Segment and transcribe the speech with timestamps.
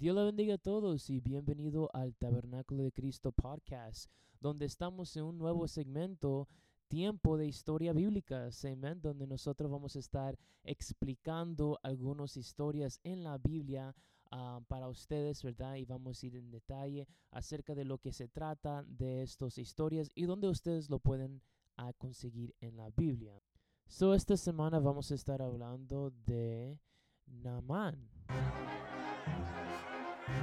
[0.00, 5.24] Dios le bendiga a todos y bienvenido al Tabernáculo de Cristo podcast, donde estamos en
[5.24, 6.48] un nuevo segmento,
[6.88, 13.36] tiempo de historia bíblica, amen, donde nosotros vamos a estar explicando algunas historias en la
[13.36, 13.94] Biblia
[14.30, 15.76] ah, para ustedes, ¿verdad?
[15.76, 20.10] Y vamos a ir en detalle acerca de lo que se trata de estas historias
[20.14, 21.42] y donde ustedes lo pueden
[21.76, 23.38] ah, conseguir en la Biblia.
[23.86, 26.78] So, esta semana vamos a estar hablando de
[27.26, 28.08] Naamán.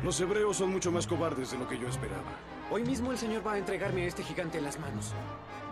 [0.04, 2.38] Los hebreos son mucho más cobardes de lo que yo esperaba.
[2.71, 5.14] Hoy mismo el Señor va a entregarme a este gigante en las manos.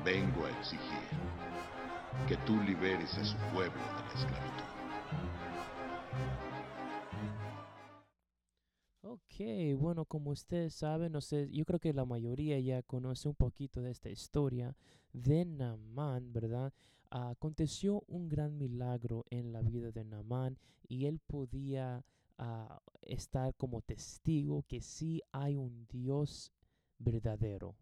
[0.03, 0.79] Vengo a exigir
[2.27, 4.65] que tú liberes a su pueblo de la esclavitud.
[9.03, 13.35] Ok, bueno, como ustedes saben, no sé, yo creo que la mayoría ya conoce un
[13.35, 14.75] poquito de esta historia
[15.13, 16.73] de Naamán, ¿verdad?
[17.09, 20.57] aconteció un gran milagro en la vida de Naamán
[20.87, 22.03] y él podía
[22.37, 26.51] a estar como testigo que sí hay un Dios
[26.97, 27.75] verdadero.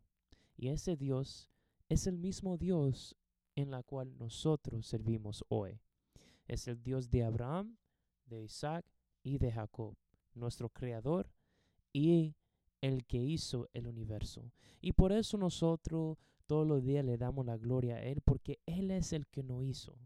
[0.55, 1.49] Y ese Dios
[1.89, 3.15] es el mismo Dios
[3.55, 5.79] en la cual nosotros servimos hoy.
[6.47, 7.77] Es el Dios de Abraham,
[8.25, 8.85] de Isaac
[9.23, 9.95] y de Jacob,
[10.33, 11.29] nuestro creador
[11.91, 12.35] y
[12.81, 14.51] el que hizo el universo.
[14.81, 18.91] Y por eso nosotros todos los días le damos la gloria a Él, porque Él
[18.91, 19.97] es el que nos hizo.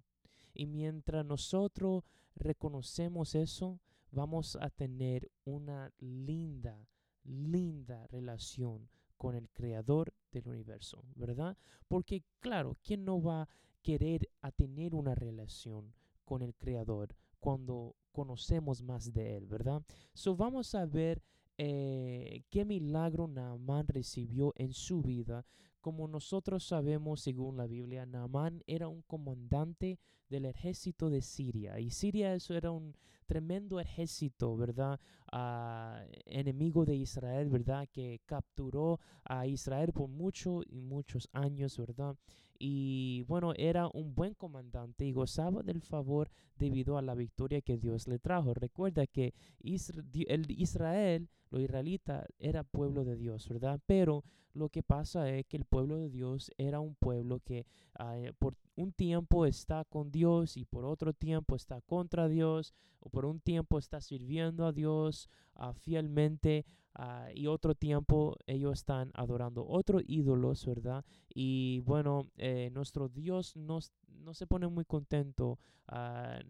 [0.53, 2.03] Y mientras nosotros
[2.35, 3.79] reconocemos eso,
[4.11, 6.87] vamos a tener una linda,
[7.23, 11.57] linda relación con el creador del universo, ¿verdad?
[11.87, 13.49] Porque claro, ¿quién no va a
[13.81, 15.93] querer a tener una relación
[16.25, 19.81] con el creador cuando conocemos más de él, ¿verdad?
[20.13, 21.23] So vamos a ver
[21.57, 25.45] eh, qué milagro Naamán recibió en su vida
[25.87, 29.99] como nosotros sabemos, según la Biblia, Naamán era un comandante
[30.29, 31.79] del ejército de Siria.
[31.79, 32.95] Y Siria eso era un
[33.27, 34.99] tremendo ejército, ¿verdad?
[35.31, 37.87] Ah, enemigo de Israel, ¿verdad?
[37.91, 42.15] Que capturó a Israel por muchos y muchos años, ¿verdad?
[42.57, 47.77] Y bueno, era un buen comandante y gozaba del favor debido a la victoria que
[47.77, 48.53] Dios le trajo.
[48.53, 53.79] Recuerda que el Israel, los israelitas, era pueblo de Dios, ¿verdad?
[53.85, 54.23] Pero
[54.53, 57.67] lo que pasa es que el pueblo de Dios era un pueblo que
[57.99, 63.09] ah, por un tiempo está con Dios y por otro tiempo está contra Dios, o
[63.09, 69.11] por un tiempo está sirviendo a Dios ah, fielmente ah, y otro tiempo ellos están
[69.15, 71.03] adorando otros ídolos, ¿verdad?
[71.33, 75.59] Y bueno, eh, nuestro Dios no, no, se pone muy contento,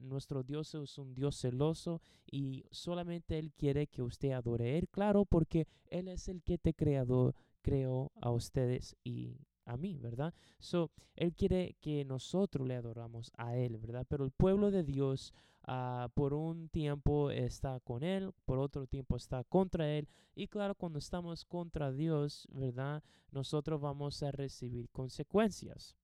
[0.01, 4.89] nuestro Dios es un Dios celoso y solamente Él quiere que usted adore a Él,
[4.89, 10.33] claro, porque Él es el que te creó creó a ustedes y a mí, ¿verdad?
[10.59, 14.05] So, Él quiere que nosotros le adoramos a Él, ¿verdad?
[14.09, 15.33] Pero el pueblo de Dios
[15.63, 20.07] ah, por un tiempo está con Él, por otro tiempo está contra Él.
[20.35, 23.03] Y claro, cuando estamos contra Dios, ¿verdad?
[23.31, 25.95] Nosotros vamos a recibir consecuencias.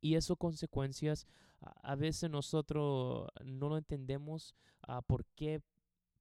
[0.00, 1.26] Y esas consecuencias
[1.82, 4.54] a veces nosotros no lo entendemos
[4.86, 5.62] uh, por qué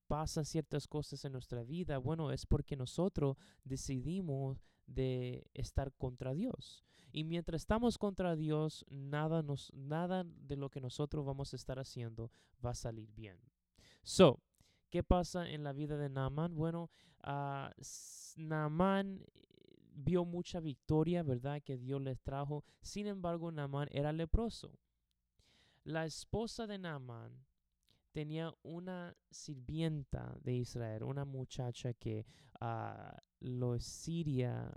[0.08, 6.83] pasan ciertas cosas en nuestra vida, bueno, es porque nosotros decidimos de estar contra Dios.
[7.11, 11.77] Y mientras estamos contra Dios, nada, nos, nada de lo que nosotros vamos a estar
[11.77, 12.31] haciendo
[12.63, 13.39] va a salir bien.
[14.01, 14.39] So,
[14.89, 16.55] ¿qué pasa en la vida de Naaman?
[16.55, 16.89] Bueno,
[17.25, 17.69] uh,
[18.35, 19.41] Naaman eh,
[19.94, 21.61] vio mucha victoria, ¿verdad?
[21.61, 22.63] Que Dios les trajo.
[22.81, 24.79] Sin embargo, Naaman era leproso.
[25.83, 27.45] La esposa de Naaman
[28.11, 32.25] tenía una sirvienta de Israel, una muchacha que
[32.61, 34.74] uh, los Siria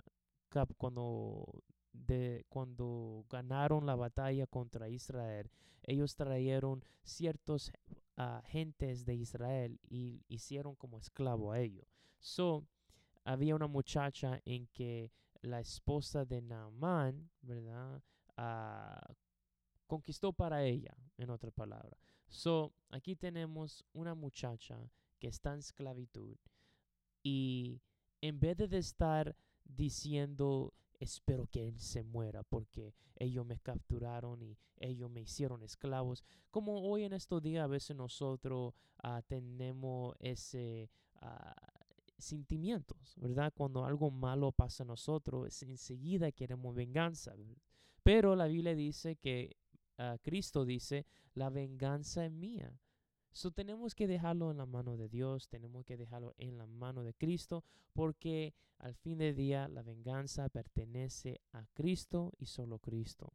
[0.77, 1.63] cuando
[1.93, 5.49] de cuando ganaron la batalla contra Israel,
[5.83, 7.71] ellos trajeron ciertos
[8.17, 11.87] uh, gentes de Israel y hicieron como esclavo a ellos.
[12.19, 12.67] So,
[13.23, 15.11] había una muchacha en que
[15.41, 18.01] la esposa de Naamán, ¿verdad?
[18.37, 19.13] Uh,
[19.87, 21.97] conquistó para ella, en otra palabra.
[22.27, 24.77] So, aquí tenemos una muchacha
[25.19, 26.37] que está en esclavitud
[27.23, 27.81] y
[28.21, 34.57] en vez de estar diciendo espero que él se muera porque ellos me capturaron y
[34.77, 36.23] ellos me hicieron esclavos.
[36.49, 38.73] Como hoy en estos días a veces nosotros
[39.03, 40.89] uh, tenemos ese
[41.21, 41.27] uh,
[42.17, 43.53] sentimientos, ¿verdad?
[43.55, 47.35] Cuando algo malo pasa a nosotros, enseguida queremos venganza.
[48.03, 49.57] Pero la Biblia dice que
[50.21, 52.71] Cristo dice, la venganza es mía.
[53.37, 57.03] So tenemos que dejarlo en la mano de Dios, tenemos que dejarlo en la mano
[57.03, 57.63] de Cristo,
[57.93, 63.31] porque al fin de día la venganza pertenece a Cristo y solo Cristo.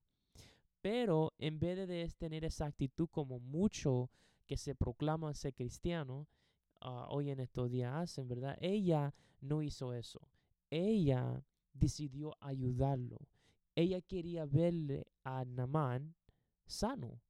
[0.81, 4.11] Pero en vez de tener esa actitud como mucho
[4.45, 6.27] que se proclama ser cristiano,
[6.81, 8.59] ah, hoy en estos días hacen, ¿verdad?
[8.61, 10.21] Ella no hizo eso.
[10.69, 13.19] Ella decidió ayudarlo.
[13.77, 16.17] Ella quería verle a Namán
[16.67, 17.21] sano.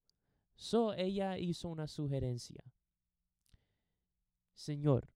[0.55, 2.63] So ella hizo una sugerencia.
[4.55, 5.09] Señor,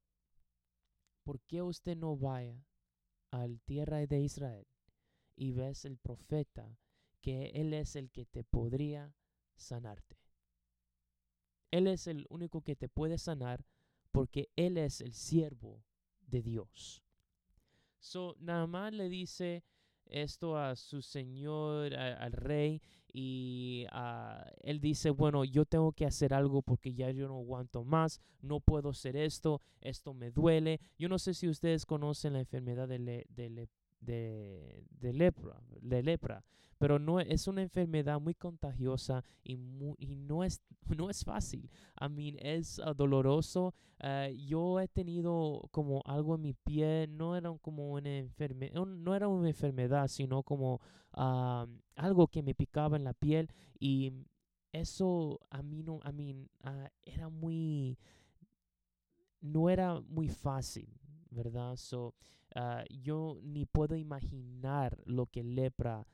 [1.23, 2.65] ¿por qué usted no vaya
[3.31, 4.67] al tierra de Israel
[5.37, 6.79] y ves el profeta
[7.21, 9.15] que él es el que te podría
[9.57, 10.19] sanarte?
[11.71, 13.65] Él es el único que te puede sanar
[14.13, 15.85] porque él es el siervo
[16.21, 17.05] de Dios.
[17.99, 19.65] So, más le dice
[20.07, 22.81] esto a su señor, al rey,
[23.19, 27.83] y ah, él dice, bueno, yo tengo que hacer algo porque ya yo no aguanto
[27.83, 30.81] más, no puedo hacer esto, esto me duele.
[30.99, 33.69] Yo no sé si ustedes conocen la enfermedad de, de,
[34.07, 36.45] de, lepra, de lepra,
[36.79, 40.63] pero no es una enfermedad muy contagiosa y, no, es,
[40.97, 41.71] no es fácil.
[42.01, 43.75] I mean, es ah, doloroso.
[43.99, 49.15] Ah, yo he tenido como algo en mi pie, no era como una enfermedad, no
[49.15, 50.81] era una enfermedad, sino como
[51.13, 51.67] ah,
[51.97, 53.49] algo que me picaba en la piel
[53.79, 54.13] y
[54.73, 56.51] eso a mí no, I mean,
[57.05, 57.99] era muy,
[59.41, 60.89] no era muy fácil,
[61.31, 61.77] ¿verdad?
[61.77, 62.15] So,
[62.91, 66.07] yo ni puedo imaginar lo que lepra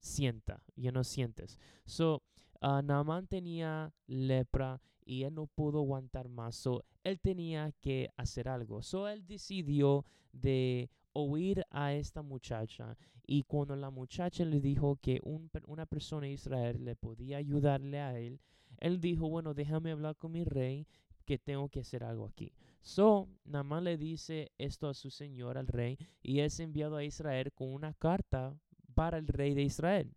[0.00, 1.58] sienta, ya no sientes.
[1.84, 2.22] So,
[2.62, 6.56] uh, Naaman tenía lepra y él no pudo aguantar más.
[6.56, 8.82] So, él tenía que hacer algo.
[8.82, 12.96] So, él decidió de oír a esta muchacha
[13.26, 15.20] y cuando la muchacha le dijo que
[15.66, 18.40] una persona de Israel le podía ayudarle a él,
[18.78, 20.86] él dijo, bueno, déjame hablar con mi rey
[21.24, 22.52] que tengo que hacer algo aquí.
[22.80, 27.52] So, Naaman le dice esto a su señor, al rey, y es enviado a Israel
[27.52, 28.58] con una carta
[28.94, 30.14] para el rey de Israel.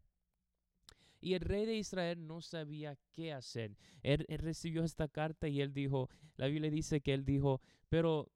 [1.19, 3.77] Y el rey de Israel no sabía qué hacer.
[4.01, 8.31] Él, recibió esta carta y él dijo, la Biblia dice que él dijo, pero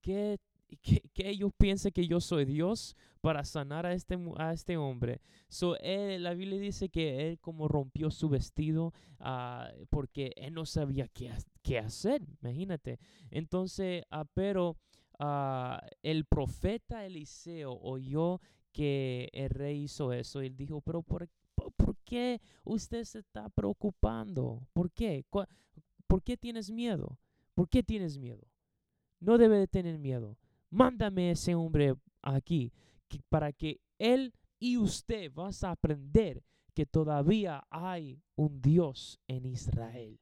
[0.00, 0.40] ¿qué,
[0.82, 5.20] qué, ellos piensan que yo soy Dios para sanar a este, a este hombre?
[5.48, 11.08] So, la Biblia dice que él como rompió su vestido ah, porque él no sabía
[11.08, 11.30] qué,
[11.62, 12.98] qué hacer, imagínate.
[13.30, 14.76] Entonces, uh, pero
[15.18, 18.40] uh, el profeta Eliseo oyó
[18.72, 20.42] que el rey hizo eso.
[20.42, 24.66] Y él dijo, pero ¿por, por, qué usted se está preocupando?
[24.72, 25.24] ¿Por qué?
[26.06, 27.18] ¿Por qué tienes miedo?
[27.54, 28.46] ¿Por qué tienes miedo?
[29.20, 30.36] No debe de tener miedo.
[30.70, 32.72] Mándame ese hombre aquí
[33.28, 36.42] para que él y usted vas a aprender
[36.74, 40.18] que todavía hay un Dios en Israel.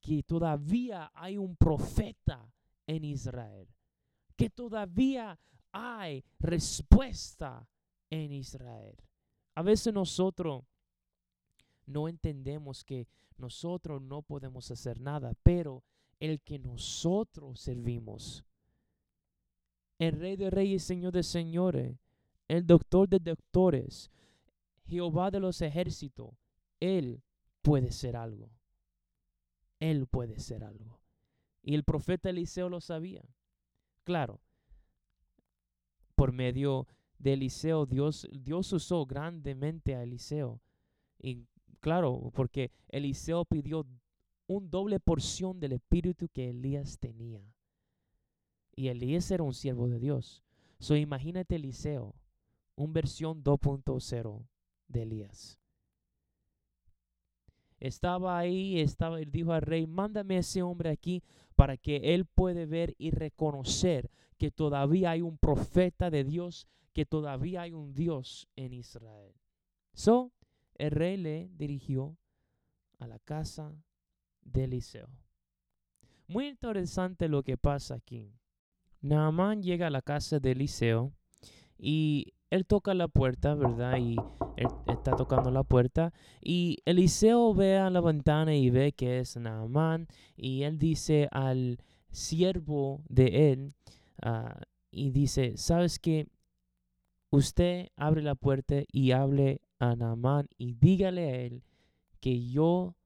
[0.00, 2.52] Que todavía hay un profeta
[2.86, 3.68] en Israel.
[4.36, 5.38] Que todavía
[5.72, 7.68] hay respuesta
[8.10, 8.96] en Israel.
[9.54, 10.64] A veces nosotros
[11.86, 15.82] no entendemos que nosotros no podemos hacer nada, pero
[16.20, 18.44] el que nosotros servimos,
[19.98, 21.96] el Rey de Reyes, Señor de Señores,
[22.46, 24.10] el Doctor de Doctores,
[24.86, 26.30] Jehová de los ejércitos,
[26.80, 27.22] Él
[27.62, 28.50] puede ser algo.
[29.80, 31.00] Él puede ser algo.
[31.62, 33.22] Y el profeta Eliseo lo sabía.
[34.04, 34.40] Claro,
[36.14, 36.86] por medio
[37.18, 40.60] de Eliseo, Dios, Dios usó grandemente a Eliseo.
[41.20, 41.46] Y
[41.80, 43.86] claro, porque Eliseo pidió
[44.46, 47.42] un doble porción del espíritu que Elías tenía.
[48.78, 50.44] Y Elías era un siervo de Dios.
[50.78, 52.14] So imagínate Eliseo,
[52.76, 54.46] un versión 2.0
[54.86, 55.58] de Elías.
[57.80, 61.24] Estaba ahí, estaba, dijo al rey, mándame ese hombre aquí
[61.56, 67.04] para que él puede ver y reconocer que todavía hay un profeta de Dios, que
[67.04, 69.34] todavía hay un Dios en Israel.
[69.92, 70.30] So,
[70.76, 72.16] el rey le dirigió
[73.00, 73.74] a la casa
[74.42, 75.08] de Eliseo.
[76.28, 78.38] Muy interesante lo que pasa aquí.
[79.00, 81.12] Naamán llega a la casa de Eliseo
[81.78, 83.98] y él toca la puerta, ¿verdad?
[83.98, 84.16] Y
[84.56, 86.12] él está tocando la puerta.
[86.40, 90.08] Y Eliseo ve a la ventana y ve que es Naamán.
[90.36, 91.78] Y él dice al
[92.10, 93.74] siervo de él,
[94.22, 96.26] ah, y dice, ¿sabes qué?
[97.30, 101.62] Usted abre la puerta y hable a Naamán y dígale a él
[102.20, 102.96] que yo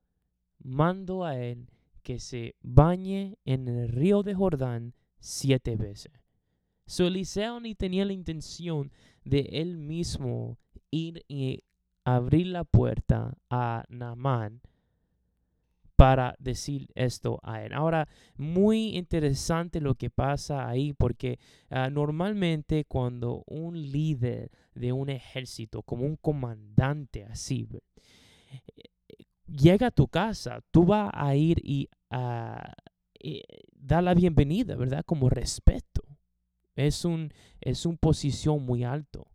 [0.60, 1.68] mando a él
[2.02, 6.12] que se bañe en el río de Jordán siete veces.
[6.86, 8.92] So Eliseo ni tenía la intención
[9.24, 10.58] de él mismo
[10.90, 11.62] ir y
[12.04, 14.60] abrir la puerta a Naamán
[15.96, 17.72] para decir esto a él.
[17.72, 21.38] Ahora, muy interesante lo que pasa ahí porque
[21.70, 27.68] ah, normalmente cuando un líder de un ejército, como un comandante así,
[29.46, 32.74] llega a tu casa, tú vas a ir y a
[33.22, 35.04] eh, da la bienvenida, ¿verdad?
[35.04, 36.02] Como respeto.
[36.74, 39.28] Es un es una posición muy alto.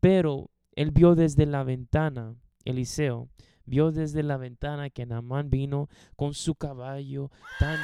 [0.00, 3.28] Pero él vio desde la ventana, Eliseo,
[3.64, 7.78] vio desde la ventana que Naamán vino con su caballo tan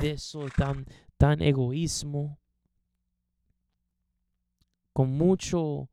[0.00, 2.38] de eso, tan, tan egoísmo,
[4.92, 5.88] con mucho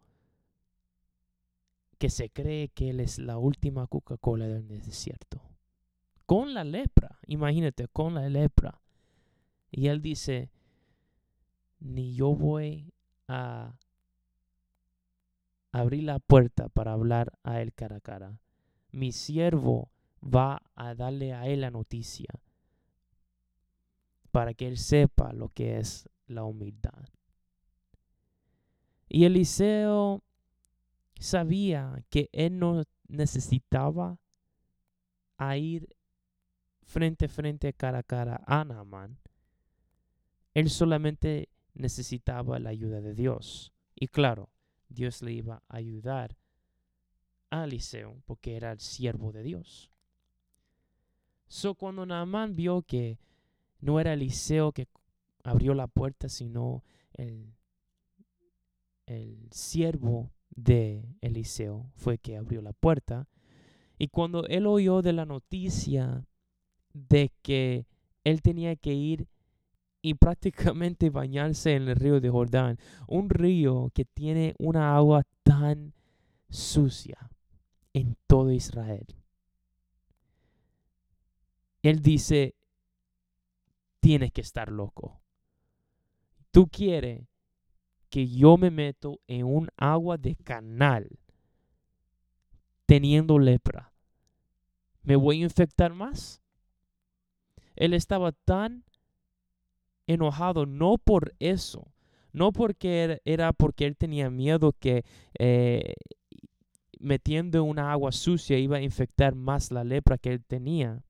[1.98, 5.42] que se cree que él es la última Coca-Cola del desierto.
[6.30, 8.80] Con la lepra, imagínate, con la lepra.
[9.72, 10.52] Y él dice,
[11.80, 12.94] ni yo voy
[13.28, 13.74] a
[15.72, 18.40] abrir la puerta para hablar a él cara a cara.
[18.92, 19.90] Mi siervo
[20.22, 22.30] va a darle a él la noticia
[24.30, 27.10] para que él sepa lo que es la humildad.
[29.08, 30.22] Y Eliseo
[31.20, 34.20] sabía que él no necesitaba
[35.36, 35.90] a ir
[36.90, 39.20] frente a frente, cara a cara a Naaman.
[40.56, 43.72] Él solamente necesitaba la ayuda de Dios.
[43.94, 44.50] Y claro,
[44.90, 46.36] Dios le iba a ayudar
[47.52, 49.92] a Eliseo porque era el siervo de Dios.
[51.48, 53.20] So cuando Naamán vio que
[53.82, 54.88] no era Eliseo que
[55.44, 57.54] abrió la puerta, sino el,
[59.06, 63.28] el siervo de Eliseo fue que abrió la puerta.
[64.00, 66.26] Y cuando él oyó de la noticia
[66.94, 67.86] de que
[68.24, 69.28] él tenía que ir
[70.02, 72.78] y prácticamente bañarse en el río de Jordán,
[73.08, 75.94] un río que tiene una agua tan
[76.50, 77.30] sucia
[77.94, 79.06] en todo Israel.
[81.82, 82.56] Él dice,
[84.00, 85.22] tienes que estar loco.
[86.52, 87.28] Tú quieres
[88.10, 91.08] que yo me meto en un agua de canal
[92.86, 93.94] teniendo lepra.
[95.04, 96.42] ¿Me voy a infectar más?
[97.80, 98.84] Él estaba tan
[100.06, 101.92] enojado, no por eso,
[102.34, 105.06] no porque era, porque él tenía miedo que
[105.40, 105.94] eh,
[107.00, 111.02] metiendo una agua sucia iba a infectar más la lepra que él tenía,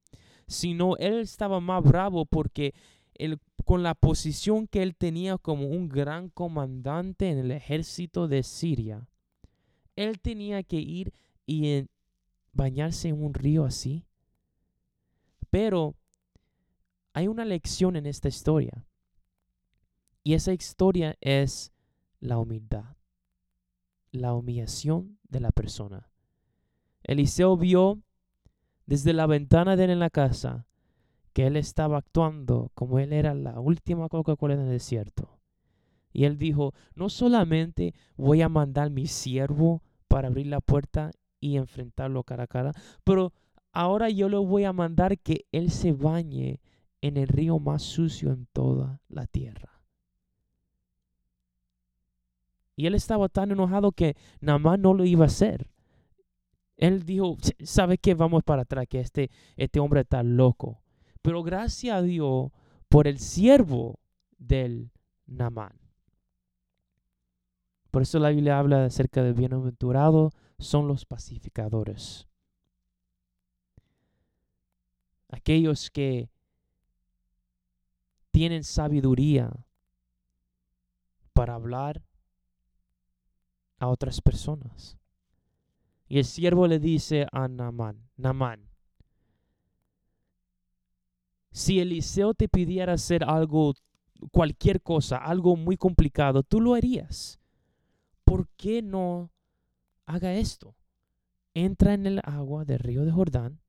[0.47, 2.73] sino él estaba más bravo porque
[3.15, 8.43] él, con la posición que él tenía como un gran comandante en el ejército de
[8.43, 9.07] Siria,
[9.95, 11.13] él tenía que ir
[11.47, 11.85] y
[12.53, 14.05] bañarse en un río así.
[15.49, 15.95] Pero
[17.13, 18.85] hay una lección en esta historia.
[20.23, 21.71] Y esa historia es
[22.19, 22.97] la humildad,
[24.11, 26.09] la humillación de la persona.
[27.03, 28.01] Eliseo vio
[28.85, 30.67] desde la ventana de él en la casa
[31.33, 35.39] que él estaba actuando como él era la última Coca-Cola en el desierto.
[36.11, 41.57] Y él dijo, no solamente voy a mandar mi siervo para abrir la puerta y
[41.57, 42.71] enfrentarlo cara a cara,
[43.03, 43.31] pero
[43.71, 46.59] ahora yo le voy a mandar que él se bañe
[47.01, 49.81] en el río más sucio en toda la tierra.
[52.75, 55.69] Y él estaba tan enojado que nada más no lo iba a hacer.
[56.77, 58.13] Él dijo, ¿sabe qué?
[58.13, 60.81] Vamos para atrás, que este, este hombre está loco.
[61.21, 62.51] Pero gracias a Dios
[62.87, 63.99] por el siervo
[64.37, 64.91] del
[65.25, 65.77] Namán.
[67.91, 72.27] Por eso la Biblia habla acerca de bienaventurados son los pacificadores.
[75.29, 76.29] Aquellos que
[78.39, 79.51] tienen sabiduría
[81.33, 82.01] para hablar
[83.79, 84.97] a otras personas.
[86.07, 88.69] Y el siervo le dice a Namán, Namán,
[91.51, 93.73] si Eliseo te pidiera hacer algo,
[94.31, 97.41] cualquier cosa, algo muy complicado, tú lo harías.
[98.23, 99.33] ¿Por qué no
[100.05, 100.77] haga esto?
[101.53, 103.59] Entra en el agua del río de Jordán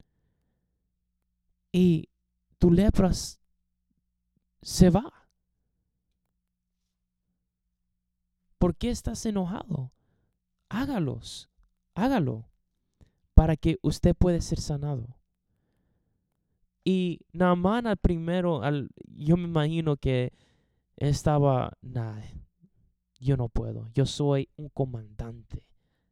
[1.73, 2.09] y
[2.59, 3.40] tu lepras
[4.63, 5.13] se va.
[8.59, 9.91] ¿Por qué estás enojado?
[10.71, 11.51] hágalos,
[11.95, 12.49] hágalo,
[13.35, 15.19] para que usted pueda ser sanado.
[16.83, 20.33] Y Naaman al primero, al, yo me imagino que
[20.97, 22.23] estaba, nada,
[23.19, 25.67] yo no puedo, yo soy un comandante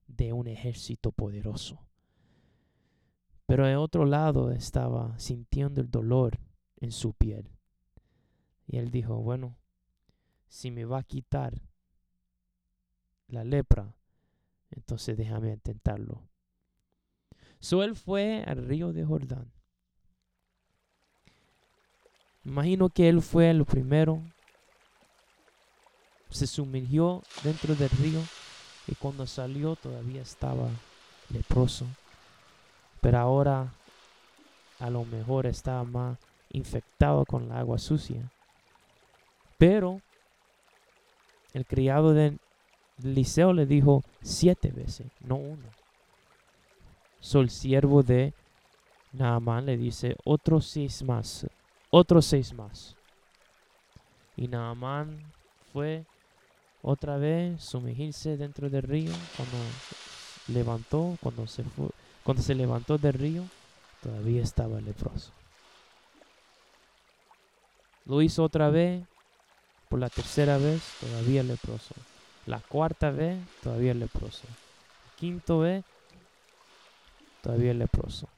[0.06, 1.80] de un ejército poderoso.
[3.46, 6.38] Pero en otro lado estaba sintiendo el dolor
[6.76, 7.48] en su piel.
[8.68, 9.56] Y él dijo, bueno,
[10.46, 11.54] si me va a quitar
[13.26, 13.94] la lepra,
[14.70, 16.22] entonces déjame intentarlo.
[17.60, 19.50] So él fue al río de Jordán.
[22.44, 24.22] Imagino que él fue lo primero.
[26.30, 28.20] Se sumergió dentro del río
[28.86, 30.68] y cuando salió todavía estaba
[31.30, 31.86] leproso.
[33.00, 33.72] Pero ahora
[34.78, 36.18] a lo mejor estaba más
[36.50, 38.30] infectado con la agua sucia.
[39.58, 40.00] Pero
[41.52, 42.38] el criado de
[43.02, 45.66] Eliseo le dijo siete veces, no uno.
[47.20, 48.32] So el siervo de
[49.12, 51.46] Naamán le dice otros seis más,
[51.90, 52.94] otros seis más.
[54.36, 55.32] Y Naamán
[55.72, 56.04] fue
[56.82, 59.56] otra vez sumergirse dentro del río cuando
[60.46, 61.88] levantó, cuando se fue,
[62.22, 63.44] cuando se levantó del río,
[64.02, 65.32] todavía estaba leproso.
[68.04, 69.02] Lo hizo otra vez,
[69.88, 71.94] por la tercera vez, todavía leproso.
[72.46, 74.46] La cuarta vez, todavía leproso.
[75.16, 75.84] Quinto vez,
[77.42, 78.28] todavía leproso.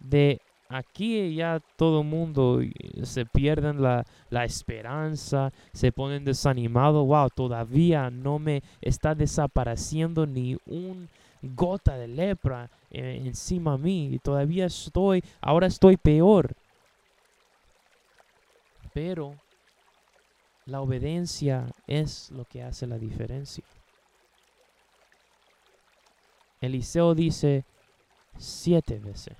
[0.00, 2.60] De aquí ya todo mundo
[3.02, 7.06] se pierden la, la, esperanza, se ponen desanimados.
[7.06, 11.08] Wow, todavía no me está desapareciendo ni un
[11.42, 14.18] gota de lepra eh, encima de mí.
[14.22, 16.54] Todavía estoy, ahora estoy peor.
[18.94, 19.34] Pero
[20.66, 23.64] la obediencia es lo que hace la diferencia.
[26.60, 27.64] Eliseo dice
[28.38, 29.36] siete veces,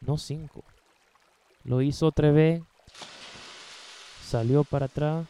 [0.00, 0.64] no cinco.
[1.64, 2.62] Lo hizo otra vez,
[4.24, 5.26] salió para atrás,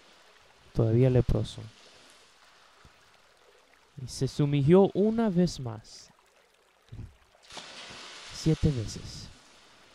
[0.72, 1.60] todavía leproso.
[4.00, 6.10] Y se sumigió una vez más,
[8.32, 9.28] siete veces.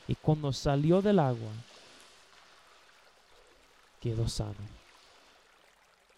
[0.10, 1.52] Y cuando salió del agua,
[4.02, 4.75] quedó sano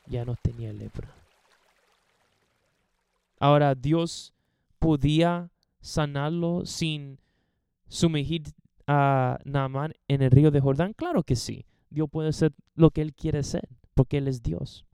[0.09, 1.13] ya no tenía lepra.
[3.39, 4.33] Ahora Dios
[4.79, 7.19] podía sanarlo sin
[7.87, 8.43] sumergir
[8.87, 10.93] a Naaman en el río de Jordán.
[10.93, 11.65] Claro que sí.
[11.89, 14.85] Dios puede hacer lo que Él quiere hacer, porque Él es Dios.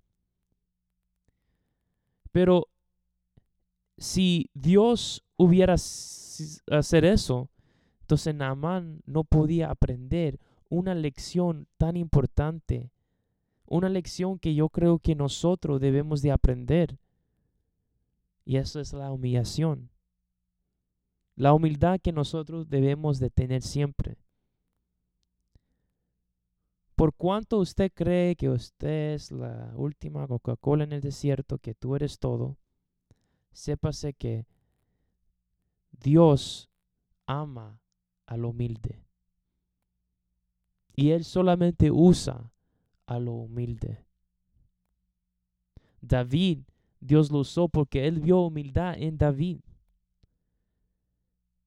[2.31, 2.67] Pero
[3.97, 7.49] si Dios hubiera hacer eso,
[8.01, 10.39] entonces Naaman no podía aprender
[10.69, 12.91] una lección tan importante
[13.65, 16.97] una lección que yo creo que nosotros debemos de aprender.
[18.45, 19.89] Y eso es la humillación.
[21.35, 24.17] La humildad que nosotros debemos de tener siempre.
[26.95, 31.95] Por cuanto usted cree que usted es la última Coca-Cola en el desierto, que tú
[31.95, 32.57] eres todo,
[33.51, 34.45] sépase que
[35.91, 36.69] Dios
[37.25, 37.79] ama
[38.27, 39.03] al humilde.
[40.95, 42.52] Y Él solamente usa
[43.05, 44.05] a lo humilde.
[46.01, 46.63] David,
[46.99, 49.59] Dios lo usó porque él vio humildad en David.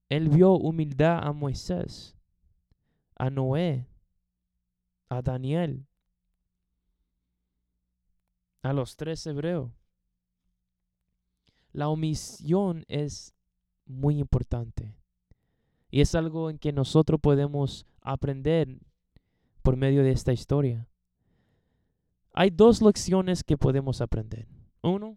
[0.08, 2.16] Él vio humildad a Moisés,
[3.16, 3.88] a Noé,
[5.08, 5.86] a Daniel,
[8.62, 9.70] a los tres hebreos.
[11.72, 13.34] La omisión es
[13.84, 14.96] muy importante
[15.90, 18.78] y es algo en que nosotros podemos aprender
[19.62, 20.88] por medio de esta historia.
[22.38, 24.46] Hay dos lecciones que podemos aprender.
[24.82, 25.16] Uno,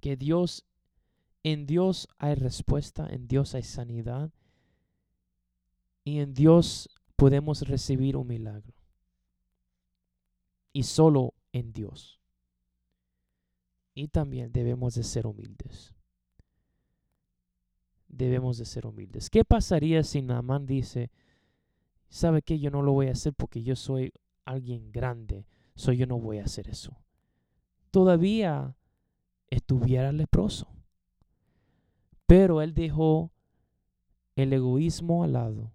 [0.00, 0.64] que Dios,
[1.42, 4.32] en Dios hay respuesta, en Dios hay sanidad
[6.04, 8.72] y en Dios podemos recibir un milagro.
[10.72, 12.20] Y solo en Dios.
[13.92, 15.96] Y también debemos de ser humildes.
[18.06, 19.30] Debemos de ser humildes.
[19.30, 21.10] ¿Qué pasaría si Naaman dice,
[22.08, 24.12] sabe que yo no lo voy a hacer porque yo soy
[24.44, 25.44] alguien grande?
[25.78, 26.98] So yo no voy a hacer eso.
[27.92, 28.76] Todavía
[29.48, 30.66] estuviera leproso.
[32.26, 33.30] Pero él dejó
[34.34, 35.72] el egoísmo al lado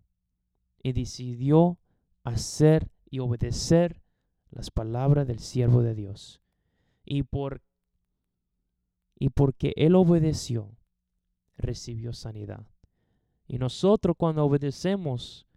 [0.84, 1.80] y decidió
[2.26, 4.04] hacer y obedecer
[4.52, 6.42] las palabras del siervo de Dios.
[7.06, 7.62] Y por
[9.18, 10.76] y porque él obedeció,
[11.56, 12.68] recibió sanidad.
[13.48, 15.48] Y nosotros cuando obedecemos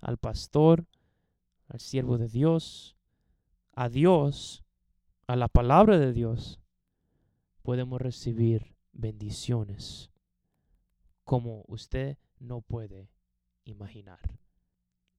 [0.00, 0.86] al pastor,
[1.68, 2.96] al siervo de Dios,
[3.74, 4.64] a Dios,
[5.26, 6.60] a la palabra de Dios,
[7.62, 10.10] podemos recibir bendiciones
[11.24, 13.08] como usted no puede
[13.64, 14.18] imaginar.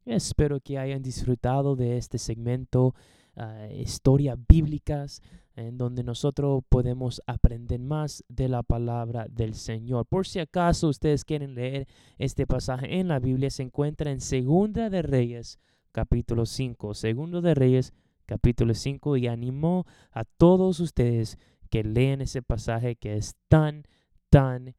[0.05, 2.93] Espero que hayan disfrutado de este segmento,
[3.37, 5.21] uh, historias bíblicas,
[5.55, 10.05] en donde nosotros podemos aprender más de la palabra del Señor.
[10.05, 11.87] Por si acaso ustedes quieren leer
[12.17, 15.59] este pasaje en la Biblia, se encuentra en Segunda de Reyes,
[15.91, 16.95] capítulo 5.
[16.95, 17.93] Segundo de Reyes,
[18.25, 21.37] capítulo 5 y animó a todos ustedes
[21.69, 23.83] que lean ese pasaje que es tan,
[24.29, 24.75] tan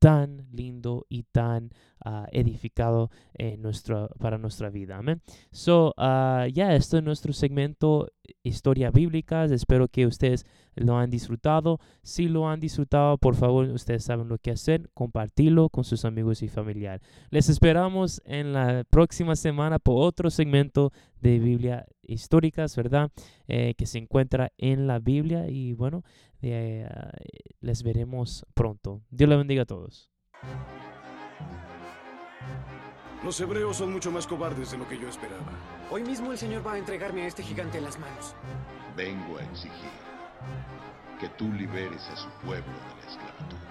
[0.00, 1.70] tan lindo y tan
[2.02, 4.96] ah, edificado en nuestra, para nuestra vida.
[4.96, 5.20] Amén.
[5.52, 8.10] So, ah, ya, esto es nuestro segmento
[8.42, 9.50] Historia Bíblicas.
[9.50, 11.80] Espero que ustedes lo han disfrutado.
[12.02, 14.90] Si lo han disfrutado, por favor, ustedes saben lo que hacer.
[14.94, 17.02] Compartirlo con sus amigos y familiares.
[17.30, 23.10] Les esperamos en la próxima semana por otro segmento de Biblia históricas, ¿verdad?
[23.48, 25.48] Eh, que se encuentra en la Biblia.
[25.48, 26.04] Y bueno,
[26.42, 26.88] eh,
[27.60, 29.02] les veremos pronto.
[29.10, 30.10] Dios les bendiga a todos.
[33.22, 35.52] Los hebreos son mucho más cobardes de lo que yo esperaba.
[35.90, 38.34] Hoy mismo el Señor va a entregarme a este gigante en las manos.
[38.96, 39.90] Vengo a exigir
[41.20, 43.69] que tú liberes a su pueblo de la esclavitud.